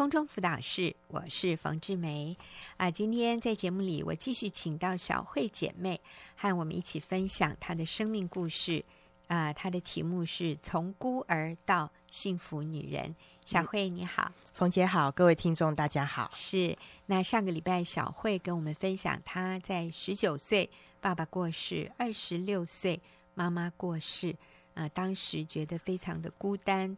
[0.00, 2.34] 空中辅导室，我是冯志梅
[2.78, 2.90] 啊。
[2.90, 6.00] 今天在节目里，我继续请到小慧姐妹
[6.34, 8.82] 和我们一起分享她的生命故事
[9.26, 9.52] 啊。
[9.52, 13.14] 她的题目是从孤儿到幸福女人。
[13.44, 16.30] 小慧你好，冯姐好，各位听众大家好。
[16.34, 16.74] 是
[17.04, 20.70] 那上个礼拜，小慧跟我们分享她在十九岁
[21.02, 22.98] 爸爸过世，二十六岁
[23.34, 24.34] 妈妈过世。
[24.72, 26.96] 啊，当时觉得非常的孤单，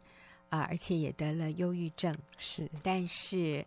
[0.52, 2.14] 啊，而且也得了忧郁症。
[2.36, 3.64] 是，但是，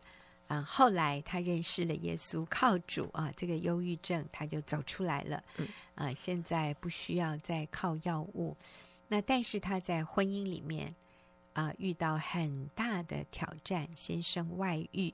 [0.47, 5.44] 啊，后来他认识了耶稣，靠主啊，这个忧郁症他就走出来了。
[5.58, 8.55] 嗯，啊，现在不需要再靠药物。
[9.08, 10.94] 那但是他在婚姻里面
[11.53, 15.11] 啊，遇到很大的挑战，先生外遇，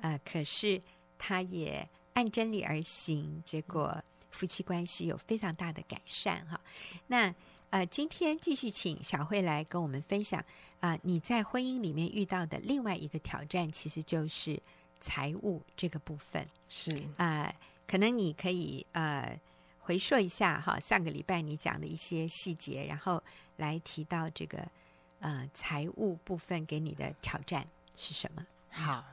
[0.00, 0.82] 啊，可是
[1.16, 6.44] 他也按真理而行，结果夫妻关系有非常大的改善。
[6.48, 6.60] 哈，
[7.06, 7.32] 那。
[7.74, 10.38] 呃，今天继续请小慧来跟我们分享
[10.78, 14.56] 啊，呃，你在婚姻里面遇到的另外一个挑战，其实就是
[15.00, 16.46] 财务这个部分。
[16.68, 17.56] 是啊，呃，
[17.88, 19.36] 可能你可以呃
[19.80, 23.20] 回溯一下哈，上个礼拜你讲的一些细节，然后
[23.56, 24.64] 来提到这个
[25.18, 28.46] 呃财务部分给你的挑战是什么？
[28.70, 29.04] 好，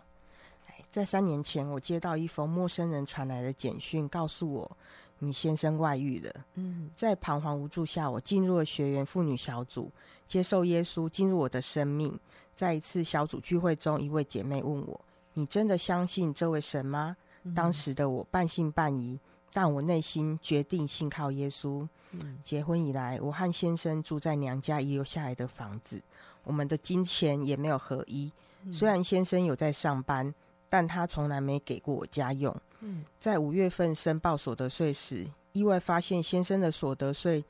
[0.92, 4.78] 在三年前，我接到一封陌生人传来的简讯，告诉我。
[5.24, 6.34] 你先生外遇了。
[6.56, 9.92] 嗯，在彷徨无助下，我进入了学员妇女小组，
[10.26, 12.20] 接受耶稣进入我的生命。
[12.56, 15.00] 在一次小组聚会中，一位姐妹问我
[15.36, 19.20] ：“你真的相信这位神吗？”嗯、当时的我半信半疑，
[19.54, 21.88] 但我内心决定信靠耶稣。
[22.14, 26.02] 嗯、结婚以来，我和先生住在娘家遗留下来的房子，
[26.44, 28.32] 我们的金钱也没有合一。
[28.64, 30.34] 嗯、虽然先生有在上班，
[30.68, 32.56] 但他从来没给过我家用。
[32.82, 37.44] 嗯，在五月份申报所得税时，意外发现先生的所得税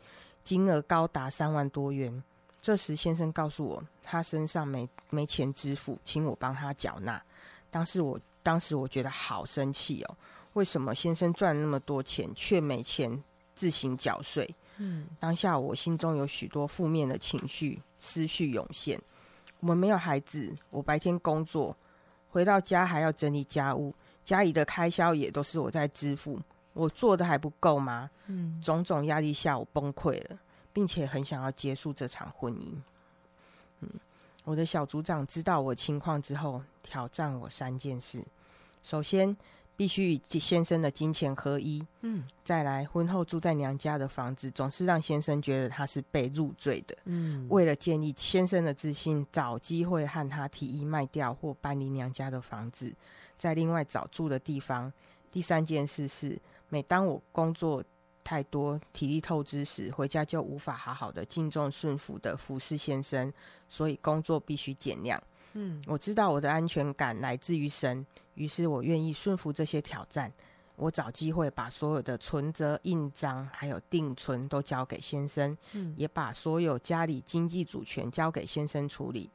[0.43, 2.23] 金额高达三万多元。
[2.61, 7.21] 这时先生告诉我，他身上没没钱支付，请我帮他缴纳。
[7.71, 10.15] 当时我当时我觉得好生气哦，
[10.53, 13.23] 为什么先生赚那么多钱，却没钱
[13.55, 14.47] 自行缴税？
[14.77, 19.00] 嗯，当下我心中有许多负面的情绪思绪涌现。
[19.59, 21.75] 我们没有孩子，我白天工作，
[22.29, 23.94] 回到家还要整理家务。
[24.23, 26.39] 家里的开销也都是我在支付，
[26.73, 28.09] 我做的还不够吗？
[28.27, 30.37] 嗯，种种压力下，我崩溃了，
[30.71, 32.73] 并且很想要结束这场婚姻。
[33.81, 33.89] 嗯，
[34.43, 38.23] 我的小组长知道我情况之后，挑战我三件事：
[38.83, 39.35] 首先，
[39.75, 46.95] 必须与先生的金钱合一；嗯，再来，婚后住在娘家的房子，总是让先生觉得他是被入赘的。
[47.05, 52.93] 嗯，为了建立先生的自信，找机会和他提议卖掉或搬离娘家的房子。
[53.41, 54.94] 在另外找住的地方。
[55.31, 57.84] 第三件事是，每当我工作
[58.24, 63.34] 太多、体力透支时，回家就无法好好的敬重顺服的服侍先生，
[63.68, 65.19] 所以工作必须减量。
[65.53, 70.31] 嗯，我知道我的安全感来自于神，于是我愿意顺服这些挑战。
[70.75, 79.28] 我找机会把所有的存折、印章还有定存都交给先生，嗯，也把所有家里经济主权交给先生处理，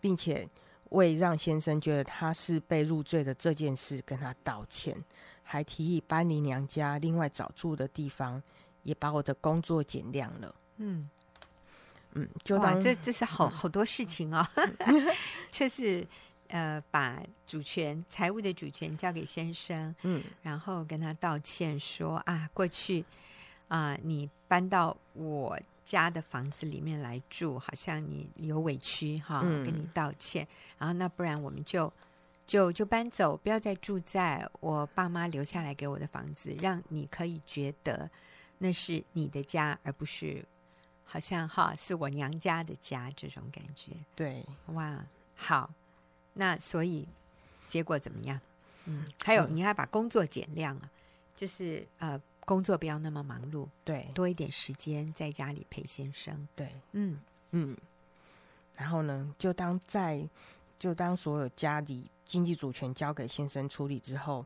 [0.00, 0.48] 并且。
[0.92, 4.96] 为让先生觉得他是被入赘的这件事跟他道歉，
[5.42, 8.42] 还提议搬离娘家，另外找住的地方，
[8.82, 10.54] 也把我的工作减量了。
[10.76, 11.08] 嗯
[12.14, 14.46] 嗯，就当这这是好好多事情哦，
[15.50, 16.06] 就是
[16.48, 23.04] 呃，把主权财务的主权交给先生，嗯，然后跟他道歉说啊，过去
[23.68, 25.58] 啊，你搬到我。
[25.84, 30.44] 家的房子里面来住，好像你有委屈哈，跟你道歉。
[30.44, 30.48] 嗯、
[30.78, 31.92] 然后那不然我们就
[32.46, 38.08] 就就搬走，不要再住在我爸妈留下来给我的房子，让你可以觉得
[38.58, 40.44] 那是你的家，而不是
[41.04, 43.92] 好像哈是我娘家的家这种感觉。
[44.14, 45.04] 对，哇，
[45.34, 45.70] 好，
[46.34, 47.06] 那所以
[47.66, 48.40] 结果怎么样？
[48.84, 50.90] 嗯，还有你还把工作减量了，
[51.36, 52.20] 就是呃。
[52.44, 57.20] 工作不要那么忙碌，对，多一点时间在家里陪先生，对，嗯
[57.52, 57.76] 嗯。
[58.74, 60.28] 然后呢，就当在
[60.76, 64.44] 就当所有家里经济主权交给先生处理之后，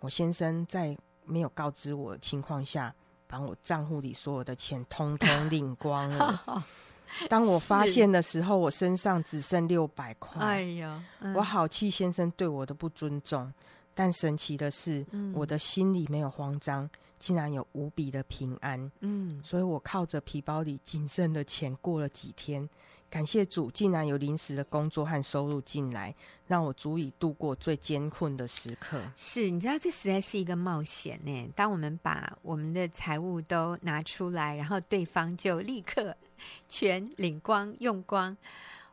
[0.00, 2.92] 我先生在没有告知我的情况下，
[3.28, 6.64] 把我账户里所有的钱通通领光了。
[7.28, 10.42] 当我发现的时候，我身上只剩六百块。
[10.42, 13.52] 哎呀，嗯、我好气先生对我的不尊重，
[13.94, 16.90] 但神奇的是，嗯、我的心里没有慌张。
[17.18, 22.68] 竟然有无比的平安，嗯，所以我靠着皮包里仅剩的钱过了几天。
[23.08, 26.12] 感谢主，竟然有临时的工作和收入进来，
[26.44, 29.00] 让我足以度过最艰困的时刻。
[29.14, 31.48] 是，你知道这实在是一个冒险呢。
[31.54, 36.14] 当我们把我们的财物都拿出来，然后对方就立刻
[36.68, 38.36] 全领光用光，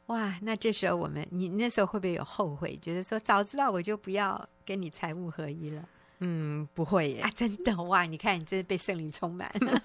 [0.05, 2.77] 哇，那这时候我们，你那时候会不会有后悔？
[2.77, 5.83] 觉得说早知道我就不要跟你财务合一了。
[6.25, 7.19] 嗯，不会耶。
[7.19, 8.03] 啊，真的哇！
[8.03, 9.77] 你看，你真的被圣灵充满了。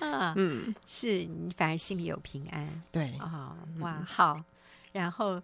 [0.00, 2.82] 啊， 嗯，是你反而心里有平安。
[2.90, 4.42] 对啊，哇，好。
[4.90, 5.40] 然后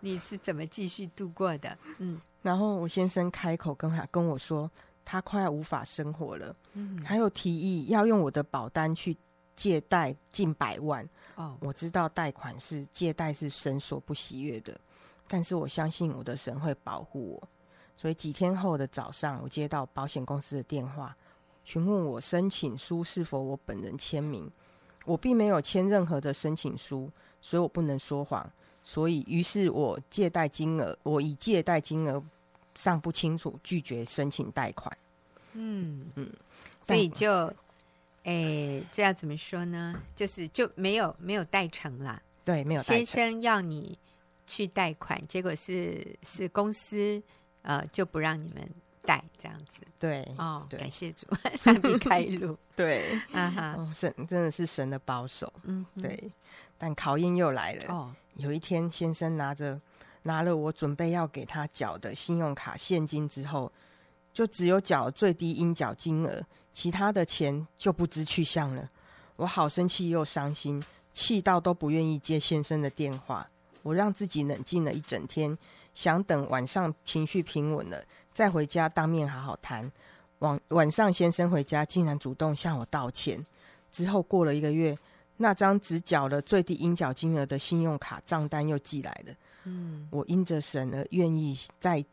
[0.00, 1.78] 你是怎么继续度过的？
[1.98, 4.68] 嗯，然后我先生开口跟他跟我说，
[5.04, 6.54] 他快要无法生活了。
[6.72, 9.16] 嗯，还有提议要用我的保单去
[9.54, 11.08] 借贷近百万。
[11.36, 14.76] 哦，我知道贷款是借贷是神所不喜悦的，
[15.28, 17.48] 但是我相信我的神会保护我。
[17.96, 21.16] 所以几天后的早上，我接到保险公司的电话，
[21.64, 24.50] 询问我申请书是否我本人签名。
[25.04, 27.10] 我并没有签任何的申请书，
[27.42, 28.50] 所以我不能说谎。
[28.82, 32.22] 所以，于是我借贷金额，我以借贷金额
[32.74, 34.94] 尚不清楚，拒绝申请贷款。
[35.52, 36.30] 嗯嗯，
[36.82, 37.46] 所以就，
[38.24, 40.02] 诶、欸，这要怎么说呢？
[40.16, 42.20] 就是就没有没有贷成啦。
[42.44, 42.82] 对，没有。
[42.82, 43.98] 先生要你
[44.46, 47.22] 去贷款，结果是是公司
[47.64, 48.66] 呃就不让你们
[49.02, 49.82] 带这样子。
[49.98, 51.26] 对哦，对感谢主，
[51.58, 52.56] 上帝开路。
[52.76, 55.52] 对，啊哈，哦、神真的是神的保守。
[55.64, 56.30] 嗯，对。
[56.78, 57.84] 但考验又来了。
[57.92, 58.14] 哦。
[58.36, 59.80] 有一天，先生拿着
[60.22, 63.70] 拿了我准备要给他缴的信用卡现金之后，
[64.32, 68.90] 就只有缴最低应缴金额，其他的钱就不知去向了。
[69.36, 70.82] 我好生气又伤心，
[71.12, 73.48] 气到都不愿意接先生的电话。
[73.82, 75.56] 我让自己冷静了一整天，
[75.94, 79.90] 想等晚上情绪平稳了再回家当面好好谈。
[80.40, 83.44] 晚晚上先生回家，竟然主动向我道歉。
[83.90, 84.96] 之后过了一个月。
[85.36, 89.34] 那张只缴了最低应缴金额的信用卡账单又寄来了。
[89.64, 92.04] 嗯，我因着神而愿意再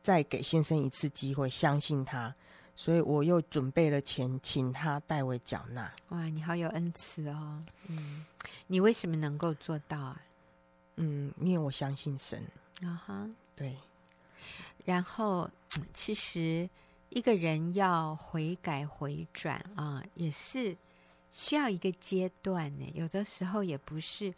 [0.00, 2.32] 再给先生一次机会，相信他，
[2.76, 5.92] 所以我又准备了钱，请他代为缴纳。
[6.10, 7.60] 哇，你好有恩慈哦。
[7.88, 8.24] 嗯，
[8.68, 10.22] 你为什么能够做到啊？
[10.94, 12.40] 嗯，因为我相信神。
[12.82, 13.76] 啊哈，对。
[14.84, 15.50] 然后，
[15.92, 16.68] 其实
[17.10, 20.76] 一个人要悔改回转啊，也是。
[21.30, 24.32] 需要一个阶段呢，有的时候也不是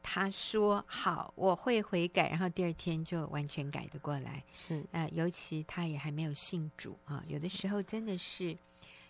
[0.00, 4.44] 他说好我会悔改，然后第二天就完全改得过来。
[4.54, 8.56] 是，呃，尤其他也还没有信主啊，有的时候真的是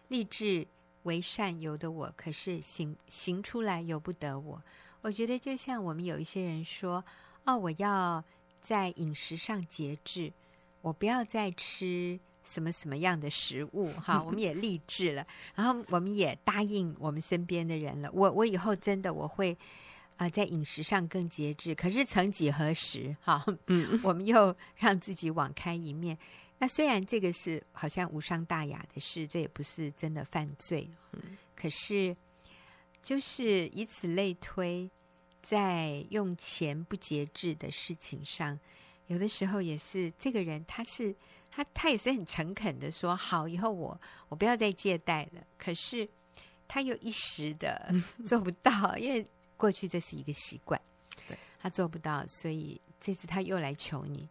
[0.09, 0.67] 立志
[1.03, 4.63] 为善由得我，可是行行出来由不得我。
[5.03, 7.05] 我觉得就像我们有一些人说，
[7.45, 8.25] 哦，我要
[8.69, 10.31] 在饮食上节制，
[10.83, 12.21] 我不要再吃。
[12.45, 18.11] 什么什么样的食物哈，我们也立志了，然后我们也答应我们身边的人了。
[18.11, 19.53] 我我以后真的我会
[20.17, 21.75] 啊、呃，在饮食上更节制。
[21.75, 26.17] 可是曾几何时哈，嗯，我们又让自己网开一面。
[26.59, 32.17] 那虽然这个是好像无伤大雅的事，这也不是真的犯罪，嗯，可是
[33.03, 34.89] 就是以此类推，
[35.43, 38.59] 在用钱不节制的事情上，
[39.07, 41.15] 有的时候也是这个人他是。
[41.51, 43.99] 他他也是很诚恳的说：“好，以后我
[44.29, 46.09] 我不要再借贷了。”可是
[46.69, 47.93] 他又一时的
[48.25, 49.27] 做不到， 因为
[49.57, 50.81] 过去这是一个习惯，
[51.27, 54.29] 对，他做不到，所以这次他又来求你。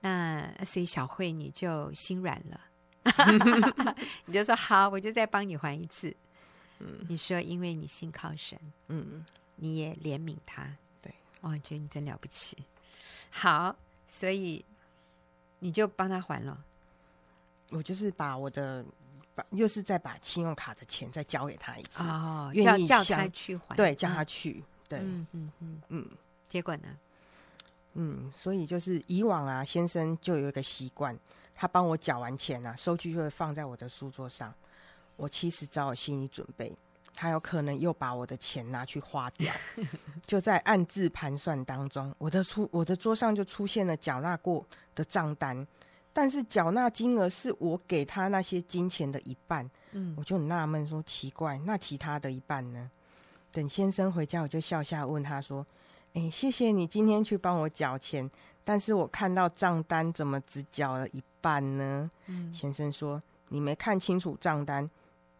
[0.00, 2.60] 那所以小慧你就心软了，
[4.24, 6.16] 你就说：“好，我就再帮你还一次。”
[6.80, 8.58] 嗯，你说因为你信靠神，
[8.88, 9.22] 嗯，
[9.56, 10.66] 你也怜悯他，
[11.00, 12.56] 对，我觉得你真了不起。
[13.30, 13.74] 好，
[14.06, 14.64] 所以。
[15.60, 16.62] 你就帮他还了，
[17.70, 18.84] 我就是把我的
[19.34, 26.08] 把又是再把信用卡的钱再交给他一次哦，叫叫他去还，对，叫他去，对，嗯嗯嗯嗯，
[26.50, 26.98] 结果呢？
[27.94, 31.18] 嗯，所以就是以往啊，先生就有一个习惯，
[31.54, 34.52] 他帮我缴完钱啊，收据就会放在我的书桌上，
[35.16, 36.70] 我其实早有心理准备。
[37.14, 39.52] 他有可能又把我的钱拿去花掉，
[40.26, 45.66] 就在暗自盘算当中，我的出我的桌上就出现了缴纳过的账单，
[46.12, 52.90] 但是缴纳金额是我给他那些金钱的一半，嗯，我就很纳闷说奇怪，那其他的一半呢？
[53.52, 55.64] 等先生回家，我就笑笑问他说
[56.14, 58.28] ：“哎，谢谢你今天去帮我缴钱，
[58.64, 64.90] 但是我看到账单怎么只缴了一半呢？”嗯，先生说：“你没看清楚账单，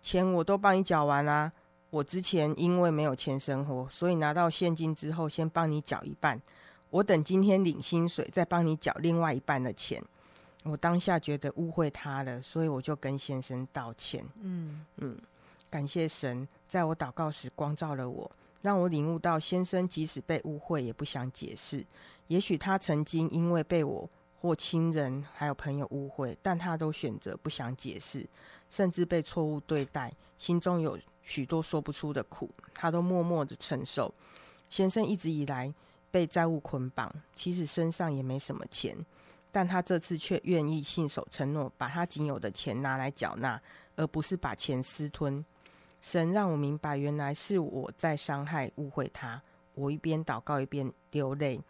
[0.01, 1.51] 钱我都帮你缴完啦。”
[1.95, 6.43] 我之前因为没有钱生活，所以拿到现金之后，先帮你缴一半。
[6.91, 10.03] 我等今天领薪水，再帮你缴另外一半的钱。
[10.65, 14.27] 我当下觉得误会他了，所以我就跟先生道歉。
[14.41, 15.17] 嗯嗯，
[15.71, 18.29] 感谢神，在我祷告时光照了我，
[18.61, 21.87] 让我领悟到先生即使被误会，也不想解释。
[22.27, 24.11] 也许他曾经因为被我
[24.41, 28.27] 或亲人还有朋友误会，但他都选择不想解释，
[28.69, 34.15] 甚至被错误对待，心中有许多说不出的苦，他都默默的承受。
[34.71, 35.73] 先生一直以来
[36.11, 38.97] 被债务捆绑，其实身上也没什么钱，
[39.51, 43.61] 但他这次却愿意信守承诺，把他仅有的钱拿来缴纳，
[43.97, 45.45] 而不是把钱私吞。
[46.01, 49.41] 神让我明白，原来是我在伤害、误会他。
[49.75, 51.61] 我一边祷告一边流泪，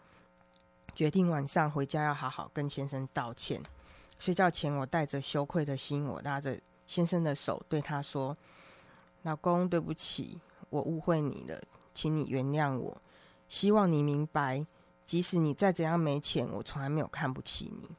[0.95, 3.63] 决定晚上回家要好好跟先生道歉。
[4.19, 8.37] 睡觉前，我带着羞愧的心，我拉着先生的手，对他说
[9.25, 10.39] ：“老公，对不起，
[10.71, 11.61] 我误会你了，
[11.93, 12.97] 请你原谅我。
[13.49, 14.65] 希望你明白，
[15.05, 17.91] 即使你再怎样没钱，我从来没有看不起你。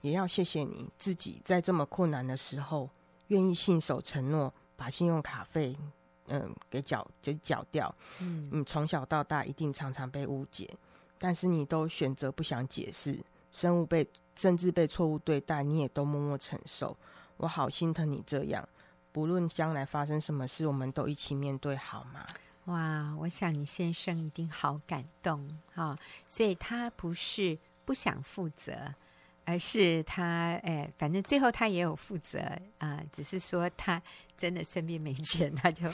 [0.00, 2.90] 也要谢谢你自己，在这么困难的时候，
[3.28, 5.76] 愿意信守承诺。”把信用卡费，
[6.28, 7.92] 嗯，给缴给缴掉。
[8.20, 10.72] 嗯，你从小到大一定常常被误解，
[11.18, 13.18] 但是你都选择不想解释，
[13.50, 16.96] 生物被甚至被错误对待，你也都默默承受。
[17.38, 18.68] 我好心疼你这样，
[19.18, 22.24] 无论将来发生什么事，我们都一起面对，好吗？
[22.66, 25.98] 哇，我想你先生一定好感动哈、
[26.28, 28.94] 所以他不是不想负责。
[29.44, 32.38] 而是他，哎，反正最后他也有负责
[32.80, 34.02] 啊、只是说他
[34.36, 35.90] 真的身边没钱，他就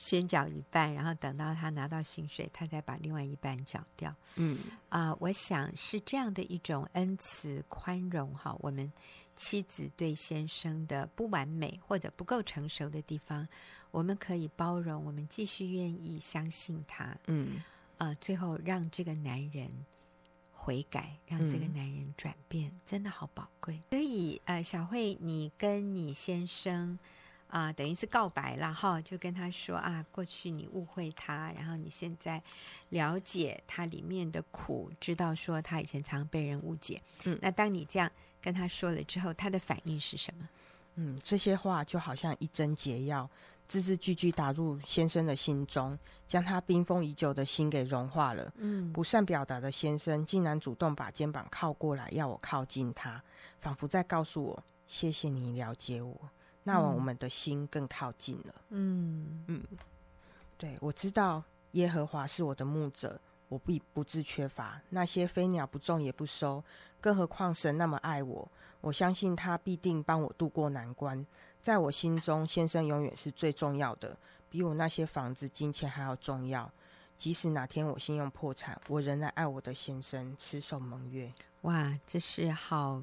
[0.00, 4.14] 先缴一半，然后等到他拿到薪水，他再把另外一半缴掉。
[4.36, 4.56] 嗯
[4.88, 8.90] 啊、呃，我想是这样的一种恩慈宽容哈，我们
[9.36, 13.46] 妻子对先生的不完美或者不够成熟的地方，
[13.90, 17.14] 我们可以包容，我们继续愿意相信他。
[17.26, 17.62] 嗯
[17.98, 19.70] 啊、呃，最后让这个男人。
[20.62, 23.80] 悔改，让这个男人转变，嗯、真的好宝贵。
[23.88, 26.98] 所以，呃，小慧，你跟你先生
[27.50, 32.42] 啊、呃，等于是告白了哈，就跟他说啊，过去你误会他，然后你现在
[32.88, 37.02] 了解他里面的苦，知道说他以前常被人误解。
[37.24, 40.48] 嗯，那当你这样跟他说了之后，他的反应是什么？
[40.94, 43.28] 嗯，这些话就好像一针解药。
[43.68, 48.52] 字字句句打入先生的心中，将他冰封已久的心给融化了。
[48.56, 53.22] 嗯，不善表达的先生竟然主动把肩膀靠过来，要我靠近他，
[53.60, 56.20] 仿佛在告诉我：“谢谢你了解我。”
[56.62, 58.54] 那我们的心更靠近了。
[58.68, 59.62] 嗯嗯，
[60.58, 64.80] 对，我知道耶和华是我的牧者，我必不致缺乏。
[64.88, 66.62] 那些飞鸟不种也不收，
[67.00, 68.46] 更何况神那么爱我，
[68.80, 71.26] 我相信他必定帮我渡过难关。
[71.62, 74.16] 在我心中，先生永远是最重要的，
[74.48, 76.70] 比我那些房子、金钱还要重要。
[77.18, 81.30] 即使哪天我信用破产，我仍然爱我的先生，持守盟约。
[81.62, 83.02] 哇，这是好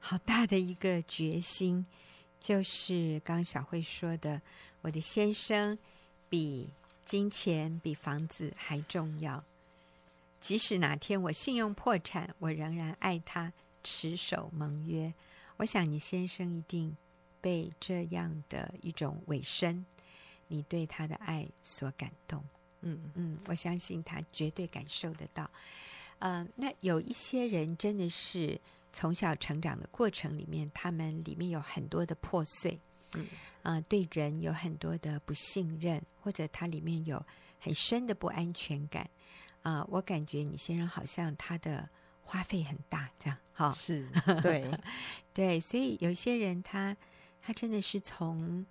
[0.00, 1.84] 好大的一个决心，
[2.42, 4.42] 就是刚刚小慧说的，
[4.80, 5.78] 我的先生
[6.28, 6.68] 比
[7.04, 9.44] 金钱、比房子还重要。
[10.40, 13.52] 即使哪天我信用破产，我仍然爱他，
[13.84, 15.14] 持守盟约。
[15.58, 16.96] 我想你先生一定。
[17.42, 19.84] 被这样的一种尾声，
[20.46, 22.40] 你对他的爱所感动，
[22.82, 25.50] 嗯嗯，我相信他绝对感受得到。
[26.20, 28.60] 嗯、呃，那有一些人真的是
[28.92, 32.78] 从小成长的过程里面，他们里面有很多的破碎，
[33.14, 33.26] 嗯
[33.62, 37.24] 啊、呃，对人有很多的不信任，或者他里面有
[37.58, 39.02] 很深的不安全感。
[39.62, 41.88] 啊、呃，我感觉你先生好像他的
[42.22, 44.08] 花费很大，这样哈，哦、是
[44.42, 44.70] 对
[45.32, 46.96] 对，所以有些人他。
[47.44, 48.64] 他真的是从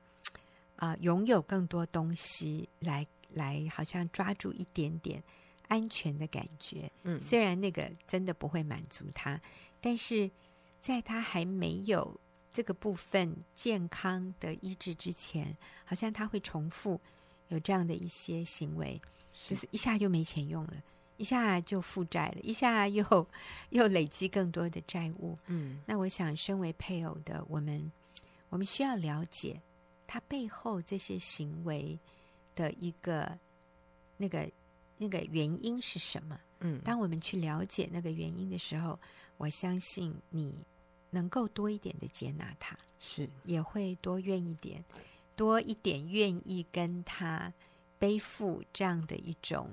[0.78, 5.22] 啊、呃、拥有更多东西来来，好像抓住一点点
[5.68, 6.90] 安全的感觉。
[7.04, 9.38] 嗯，虽然那个真的不会满足他，
[9.82, 10.32] 但是
[10.80, 12.18] 在他还没有
[12.54, 17.02] 这个部分健康的医治之前，好像他会重复
[17.50, 19.02] 有这样的一些行为，
[19.34, 20.74] 是就是一下又没钱用了，
[21.18, 23.28] 一下就负债了，一下又
[23.72, 25.38] 又累积更多的债务。
[25.48, 27.92] 嗯，那我想，身为配偶的我们。
[28.50, 29.62] 我们需要了解
[30.06, 31.98] 他背后这些行为
[32.54, 33.40] 的一个
[34.18, 34.52] 那个
[34.98, 36.38] 那个原因是什么？
[36.62, 38.98] 嗯，当我们去了解那个原因的时候，
[39.38, 40.56] 我相信你
[41.10, 44.84] 能够多一点的接纳他，是也会多愿意点，
[45.36, 47.52] 多一点愿意跟他
[48.00, 49.70] 背负这样的一种，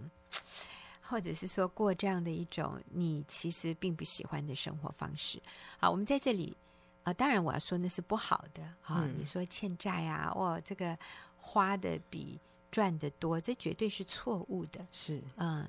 [1.00, 5.40] 或者是说过这样的一种你其实并不喜欢的生活方式。
[5.78, 6.56] 好，我们在这里。
[7.04, 9.00] 啊，当然我要说那是不好的啊！
[9.00, 10.94] 嗯、你说欠债啊，哇，这个
[11.38, 12.38] 花的比
[12.70, 14.86] 赚的多，这绝对是错误的。
[14.92, 15.66] 是，嗯，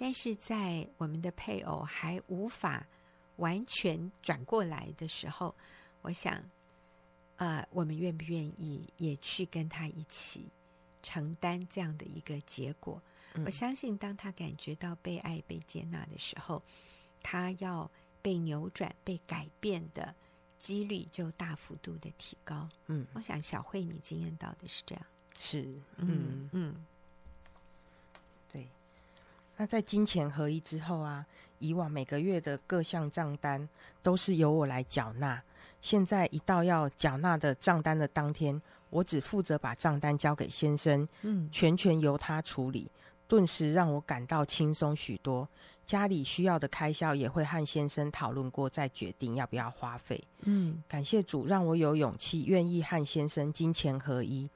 [0.00, 2.86] 但是在我们的配偶还无法
[3.36, 5.54] 完全转过来的时候，
[6.00, 6.42] 我想，
[7.36, 10.48] 呃，我们愿不愿意也去跟他一起
[11.02, 13.02] 承担这样的一个结果？
[13.34, 16.62] 嗯、我相信，当他感觉到被爱、被接纳的时候，
[17.22, 17.90] 他要
[18.22, 20.14] 被扭转、被改变的。
[20.60, 22.68] 几率就大幅度的提高。
[22.88, 25.02] 嗯，我想小慧你经验到的是这样。
[25.34, 25.62] 是，
[25.96, 26.99] 嗯嗯，对。
[29.60, 31.26] 那在金钱合一之后啊，
[31.58, 33.68] 以往每个月的各项账单
[34.02, 35.42] 都是由我来缴纳，
[35.82, 42.90] 现在一到要缴纳的账单的当天，我只负责把账单交给先生，嗯，全权由他处理，
[43.28, 45.46] 顿时让我感到轻松许多。
[45.84, 50.24] 家里需要的开销也会和先生讨论过，再决定要不要花费。
[50.44, 54.48] 嗯，感谢主，让我有勇气愿意和先生金钱合一。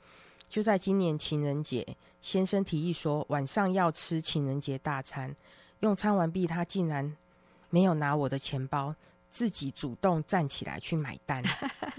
[0.55, 1.85] 就在今年情人节，
[2.21, 5.35] 先生提议说晚上要吃情人节大餐，
[5.81, 7.13] 用餐完毕，他竟然
[7.71, 8.95] 没有拿我的钱包，
[9.33, 11.43] 自己主动站起来去买单。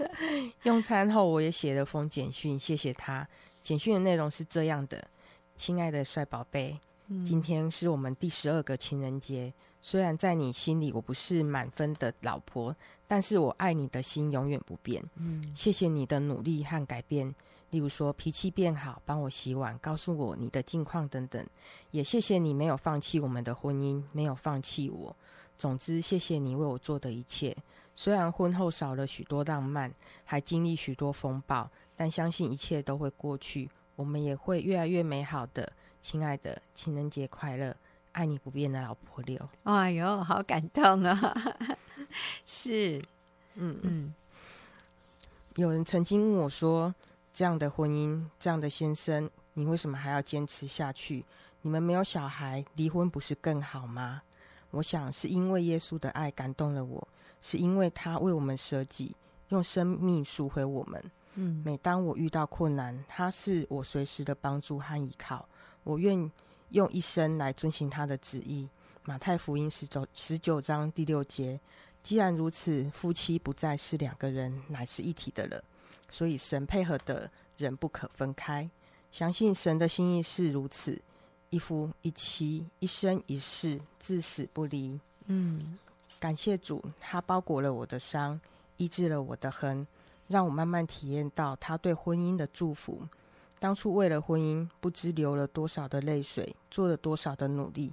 [0.64, 3.28] 用餐后，我也写了封简讯，谢谢他。
[3.60, 5.06] 简讯的内容是这样的：
[5.54, 6.80] 亲爱的帅宝贝。
[7.26, 9.52] 今天是我们第十二个情人节。
[9.82, 12.74] 虽然在你心里我不是满分的老婆，
[13.06, 15.04] 但是我爱你的心永远不变。
[15.16, 17.32] 嗯，谢谢你的努力和改变，
[17.70, 21.44] 例如说脾气变好，帮我洗碗，告诉我你的近况等等。
[21.90, 25.14] 也谢谢你没有放弃我们的婚姻，没有放弃我。
[25.58, 27.56] 总之，谢谢你为我做的一切。
[27.94, 29.92] 虽然婚后少了许多浪漫，
[30.24, 35.72] 还经历许多风暴，但相信一切都会过去，我们也会越来越美好的。
[36.02, 37.74] 亲爱的，情人节快乐！
[38.12, 39.38] 爱你不变的老婆六。
[39.64, 41.34] 哎呦，好感动啊！
[42.46, 43.02] 是，
[43.54, 44.14] 嗯嗯。
[45.56, 46.94] 有人曾经问我说
[47.36, 51.22] ：“这样的婚姻，这样的先生，你为什么还要坚持下去？
[51.60, 54.22] 你们没有小孩，离婚不是更好吗？”
[54.72, 57.06] 我想是因为耶稣的爱感动了我，
[57.42, 59.14] 是因为他为我们舍己，
[59.50, 61.10] 用生命赎回我们。
[61.34, 65.46] 嗯，每当我遇到困难，他是我随时的帮助和依靠。
[65.84, 66.32] 我愿
[66.70, 68.66] 用一生来遵行他的旨意。
[69.04, 71.60] 马太福音十九十九章第六节。
[72.02, 75.62] 既然如此，夫妻不再是两个人，乃是一体的了。
[76.08, 78.68] 所以神配合的人不可分开。
[79.10, 81.00] 相信神的心意是如此：
[81.50, 85.00] 一夫一妻，一生一世，至死不离。
[85.26, 85.78] 嗯，
[86.20, 88.40] 感谢主，他包裹了我的伤，
[88.76, 89.86] 医治了我的痕，
[90.28, 93.00] 让我慢慢体验到他对婚姻的祝福。
[93.58, 97.92] 当初为了婚姻，不知流了多少的泪水，做了多少的努力，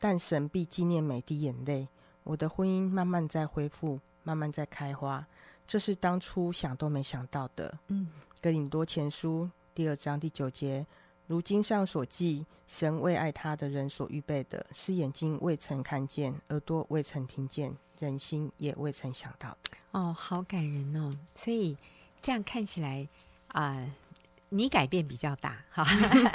[0.00, 1.86] 但神必纪念每滴眼泪。
[2.24, 5.24] 我的婚姻慢慢在恢复，慢慢在开花，
[5.66, 7.78] 这是当初想都没想到的。
[7.88, 8.08] 嗯，
[8.40, 10.86] 哥林多前书第二章第九节，
[11.26, 19.76] 如经上所记，神为爱他的人所预备的，是眼睛未曾看见，耳朵未曾听见，人心也未曾想到的。
[19.92, 21.16] 哦，好感人哦！
[21.36, 21.76] 所以
[22.20, 23.08] 这样看起来
[23.48, 23.74] 啊。
[23.74, 23.94] 呃
[24.50, 25.84] 你改变比较大，哈，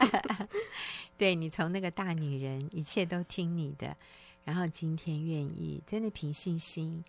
[1.16, 3.96] 对，你从那个大女人，一切都听你的，
[4.44, 7.02] 然后今天愿意真的凭信心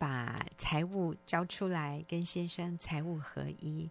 [0.00, 3.90] 把财务交出来，跟先生财务合一，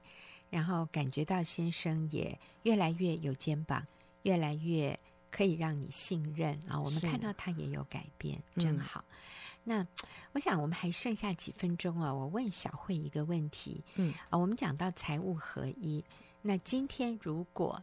[0.50, 3.86] 然后感觉到先生也越来越有肩膀，
[4.24, 6.82] 越来越可以让你信任啊。
[6.82, 9.06] 我们看到他也有改变，真好。
[9.08, 9.14] 嗯、
[9.66, 9.88] 那
[10.32, 16.04] 我想我们还剩下几分钟啊，我问小慧一个问题，嗯啊，我们讲到财务合一。
[16.42, 17.80] 那今天如果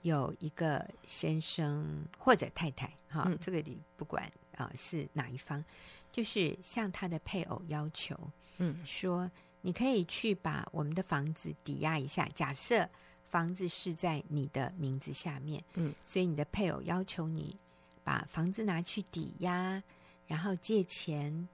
[0.00, 4.28] 有一个先生或者太太，哈、嗯，这个你不管
[4.62, 5.64] 啊、呃、是哪一方，
[6.10, 8.18] 就是向他的配偶要求，
[8.58, 12.28] 嗯，说你可以去把我们的房子抵押一下。
[12.34, 12.88] 假设
[13.28, 17.56] 房子是在你的名字下面，嗯，所以你的配偶要求你
[18.04, 19.82] 把房子拿去抵押，
[20.26, 21.48] 然后借钱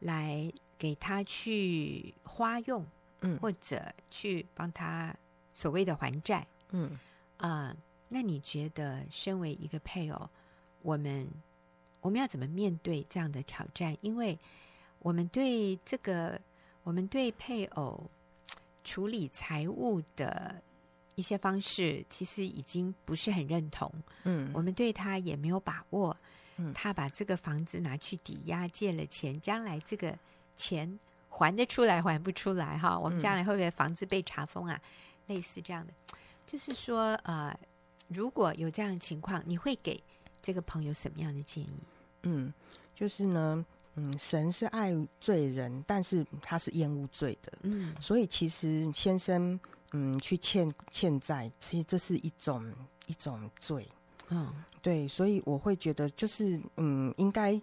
[0.00, 2.86] 来给他去花用，
[3.20, 5.14] 嗯，或者去帮他。
[5.54, 6.98] 所谓的还债，嗯
[7.36, 7.76] 啊、呃，
[8.08, 10.30] 那你觉得身为一个配偶，
[10.80, 11.28] 我们
[12.02, 13.96] 我们要怎么面对这样的挑战？
[14.02, 14.38] 因为
[14.98, 16.38] 我们对这个，
[16.82, 18.10] 我们对配偶
[18.84, 20.60] 处理财务的
[21.14, 23.90] 一些方式，其实已经不是很认同。
[24.24, 26.14] 嗯，我们对他也没有把握。
[26.56, 30.18] 嗯，他把这个房子拿去抵押，借了钱，将来这个
[30.54, 30.98] 钱
[31.30, 32.76] 还得出来，还不出来？
[32.76, 34.78] 哈，我们将来会不会房子被查封啊？
[35.28, 35.92] 类似这样的，
[36.44, 37.56] 就是说，呃，
[38.08, 40.02] 如果有这样的情况，你会给
[40.42, 41.70] 这个朋友什么样的建议？
[42.24, 42.52] 嗯，
[42.94, 49.58] 就是呢，嗯，神是爱罪人，但是他是厌恶罪的，嗯，所以其实先生，
[49.92, 52.70] 嗯，去欠欠债，其实这是一种
[53.06, 53.86] 一种罪，
[54.28, 54.52] 嗯，
[54.82, 57.60] 对，所以我会觉得，就是，嗯，应该。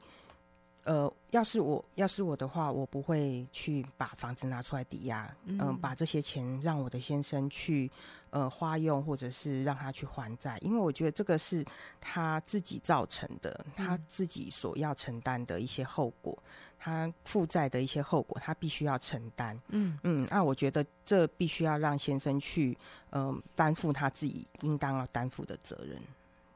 [0.84, 7.92] 呃，要是我要是我的话，我不会去把房子拿出来抵押，嗯、呃，把这些钱让我的先生去
[8.32, 11.64] 呃花用，或者是让他去还债，因为我觉得这个是
[12.00, 16.44] 他自己造成的，他自己所要承担的一些后果，嗯、
[16.80, 19.60] 他负债的一些后果，他必须要承担。
[19.68, 20.00] 嗯。
[20.04, 22.76] 嗯，那我觉得这必须要让先生去
[23.12, 26.02] 嗯担负他自己应当要担负的责任。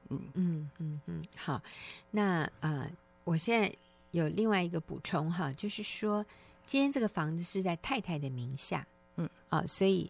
[0.10, 0.20] 嗯。
[0.34, 1.62] 嗯嗯嗯，好，
[2.10, 2.90] 那呃，
[3.26, 3.72] 我现在
[4.14, 6.26] 有另外一个补充哈，就是说，
[6.66, 10.10] 今天这个房子是在太太的名下，嗯啊、呃，所以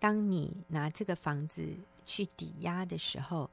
[0.00, 1.64] 当你拿这个房子
[2.04, 3.48] 去抵押的时候，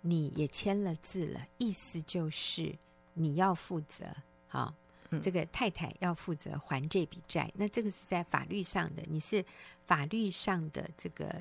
[0.00, 2.74] 你也签了字了，意思就是
[3.14, 4.04] 你要负责，
[4.48, 4.74] 好。
[5.22, 9.42] 这个太太要负责还这笔债，那这个是在法律上的，你是
[9.86, 11.32] 法律上的这个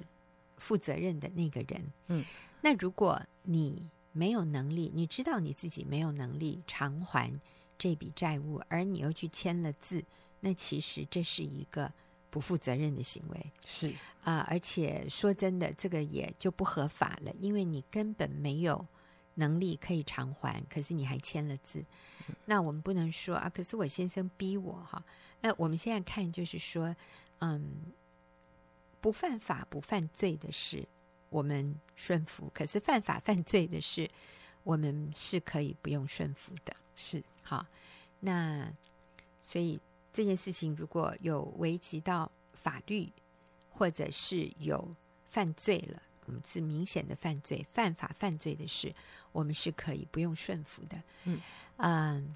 [0.58, 1.84] 负责任的那个人。
[2.08, 2.24] 嗯，
[2.62, 7.34] 那如果你没有能力，你知道你自己没有能力偿还
[7.78, 10.04] 这笔债务，而你又去签了字，
[10.40, 11.92] 那其实这是一个
[12.30, 13.52] 不负责任的行为。
[13.66, 13.90] 是
[14.24, 18.86] 啊，呃，而且说真的，这个也就不合法了，因为你根本没有
[19.36, 21.84] 能力可以偿还，可是你还签了字。
[22.46, 25.04] 那我们不能说啊，可是我先生逼我哈。
[25.42, 26.96] 那我们现在看，就是说，
[27.40, 27.94] 嗯，
[29.00, 30.88] 不犯法不犯罪的事，
[31.30, 34.10] 我们顺服；可是犯法犯罪的事，
[34.64, 36.76] 我们是可以不用顺服的。
[36.96, 37.66] 是好，
[38.20, 38.68] 那
[39.44, 39.80] 所以
[40.12, 43.12] 这件事情如果有危及到法律，
[43.70, 44.96] 或者是有
[45.28, 48.92] 犯罪了，我们是明显的犯罪、犯法犯罪的事，
[49.32, 50.98] 我们是可以不用顺服的。
[51.26, 51.40] 嗯。
[51.78, 52.36] 嗯，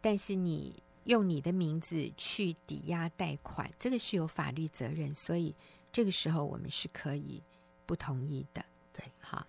[0.00, 5.54] 但是你用你的名字去抵押贷款，这个是有法律责任，所以
[5.90, 7.42] 这个时候我们是可以
[7.86, 8.64] 不同意的。
[8.92, 9.46] 对，好，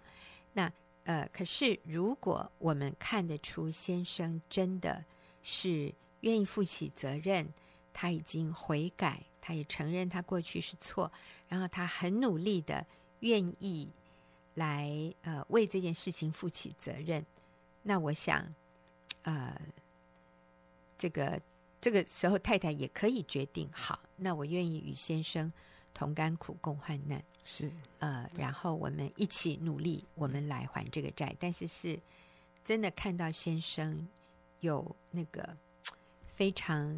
[0.53, 0.71] 那
[1.07, 5.03] 呃，可是如果我们看得出先生真的
[5.41, 7.47] 是愿意负起责任，
[7.93, 11.09] 他已经悔改，他也承认他过去是错，
[11.47, 12.85] 然后他很努力的
[13.21, 13.89] 愿意
[14.55, 14.91] 来
[15.21, 17.25] 呃为这件事情负起责任，
[17.83, 18.53] 那我想。
[19.23, 19.59] 呃，
[20.97, 21.41] 这个
[21.81, 25.51] 这个时候，太太也可以决定，好，那我愿意与先生
[25.97, 27.71] 同甘苦共患难，是。
[27.97, 31.35] 呃，然后我们一起努力，我们来还这个债。
[31.39, 31.99] 但是是
[32.63, 34.07] 真的看到先生
[34.59, 35.57] 有那个
[36.35, 36.95] 非常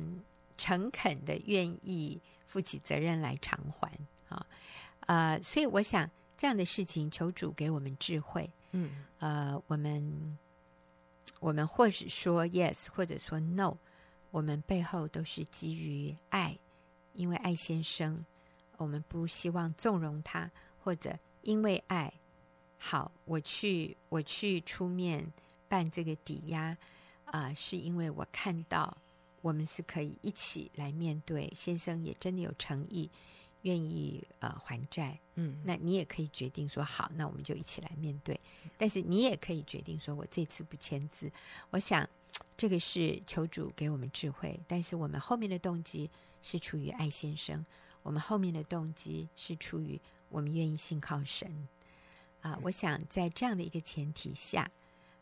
[0.58, 3.90] 诚恳的愿意负起责任来偿还
[4.28, 4.46] 啊，
[5.08, 10.38] 呃，所以我想这样的事情，求主给我们智慧，嗯，呃，我们。
[11.42, 13.78] 我们或者说 yes，或者说 no，
[14.30, 16.58] 我们背后都是基于爱，
[17.14, 18.26] 因为爱先生，
[18.80, 20.50] 我们不希望纵容他，
[20.84, 22.12] 或者因为爱，
[22.80, 25.32] 好，我去我去出面
[25.68, 26.76] 办这个抵押，
[27.26, 28.98] 啊、呃，是因为我看到
[29.42, 33.10] 我们是可以一起来面对，先生也真的有诚意。
[33.64, 38.40] 愿意呃还债，嗯，那你也可以决定说好，那我们就一起来面对。
[38.78, 41.30] 但是你也可以决定说，我这次不签字。
[41.72, 42.10] 我想
[42.56, 46.10] 这个是求主给我们智慧，但是我们后面的动机
[46.42, 47.66] 是出于爱先生，
[48.10, 51.48] 我们后面的动机是出于我们愿意信靠神
[52.42, 52.60] 啊、呃。
[52.64, 54.68] 我想在这样的一个前提下，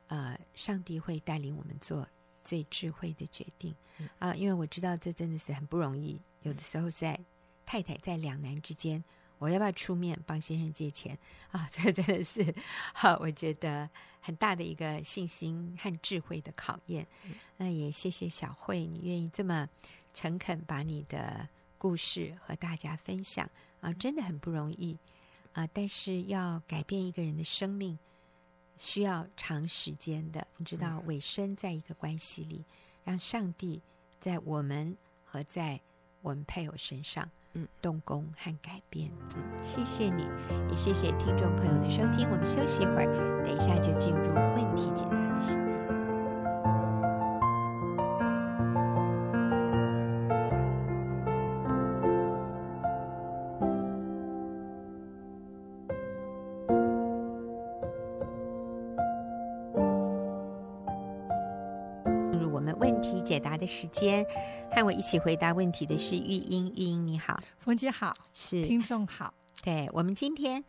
[0.07, 2.07] 呃，上帝会带领我们做
[2.45, 3.75] 最智慧的决定
[4.19, 7.19] 啊、呃，因为我知道这真的是很不容易，有的时候在。
[7.65, 9.03] 太太在两难之间，
[9.39, 11.19] 我要不要出面帮先生借钱
[11.51, 11.67] 啊？
[11.69, 12.55] 这真的是
[12.93, 13.89] 好，我觉得
[14.21, 17.05] 很大的一个信心和智慧的考验。
[17.25, 19.67] 嗯、那也谢谢小慧，你愿意这么
[20.13, 23.49] 诚恳把你的故事和大家分享
[23.81, 24.97] 啊，真的很不容易
[25.53, 25.67] 啊。
[25.73, 27.97] 但是要改变一个人的生命，
[28.77, 30.47] 需要长时间的。
[30.57, 32.63] 你知道，委身在一个关系里，
[33.03, 33.81] 让上帝
[34.19, 35.79] 在我们和在
[36.21, 37.29] 我们配偶身上。
[37.53, 39.09] 嗯动工和改变。
[39.35, 40.27] 嗯，谢谢你，
[40.69, 42.29] 也谢谢听众朋友的收听。
[42.29, 45.26] 我们休息一会儿，等一下就进入问题解答
[63.11, 63.27] 的时间。
[63.27, 64.25] 解答的时间，
[64.71, 66.67] 和我一起回答问题的是玉英。
[66.75, 69.33] 玉英你好，冯姐好，是听众好。
[69.61, 70.63] 对，我们今天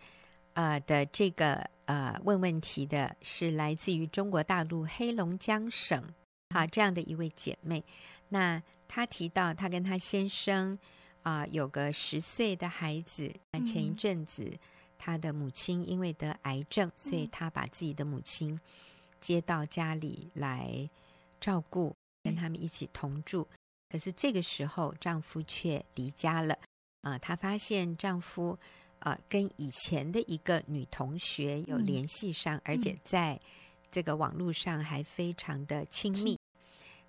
[0.55, 6.03] 呃的这个呃问问题的是来自于中国大陆黑龙江省
[6.49, 7.85] 啊这样的一位姐妹。
[8.29, 10.77] 那她提到她跟她先生
[11.23, 13.33] 啊、呃、有个十岁的孩子，
[13.65, 14.53] 前一阵子
[14.99, 18.59] 她的母亲因为得癌症，所以她把自己的母亲
[19.21, 20.91] 接到家里来
[21.41, 21.95] 照顾。
[22.29, 23.49] 跟他们一起同住，
[23.89, 26.55] 可是这个时候丈夫却离家了。
[27.01, 28.51] 啊、呃，她发现丈夫
[28.99, 33.41] 啊、呃、跟以前的一个女同学有联系上，嗯、而且在
[33.91, 36.35] 这个网络上还非常的亲密。
[36.35, 36.39] 嗯、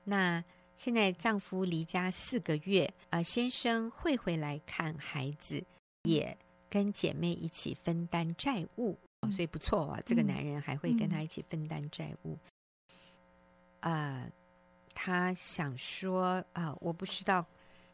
[0.05, 0.43] 那
[0.75, 5.61] 现在丈夫离家四个月，啊、呃，先生会回来看孩子，
[6.03, 6.37] 也
[6.69, 8.97] 跟姐妹一起分担债务。
[9.21, 12.37] 哦，所以不错啊，这个男人还会跟他一起分担债务。
[13.81, 14.25] 啊、
[15.01, 17.45] 他想说啊、呃，我不知道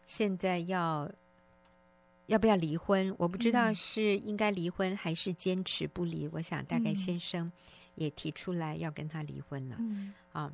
[0.06, 1.08] 现在要
[2.26, 6.28] 要不要离婚，我不知道是应该离婚还是坚持不离。
[6.30, 7.52] 我想大概先生
[7.94, 10.52] 也提出来要跟他离婚了，嗯、啊。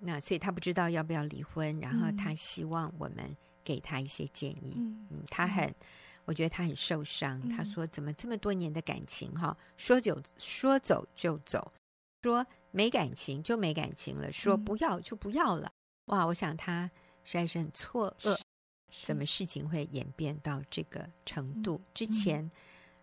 [0.00, 4.74] 那所以他不知道要不要离婚，然后他希望我们给他一些建议。
[4.76, 5.74] 嗯，嗯，他很，
[6.26, 7.40] 我觉得他很受伤。
[7.42, 11.72] 嗯，他说：“怎么这么多年的感情，哈，说走说走就走，
[12.22, 15.72] 说没感情就没感情了，说不要就不要了。”
[16.06, 16.90] 哇，我想他
[17.24, 18.38] 实在是很错愕，
[19.04, 21.80] 怎么事情会演变到这个程度？
[21.94, 22.50] 之前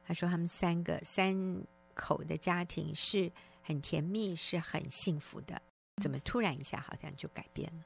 [0.05, 1.63] 他说他们三个三
[1.93, 5.61] 口的家庭是很甜蜜，是很幸福的。
[6.01, 7.83] 怎么突然一下好像就改变了？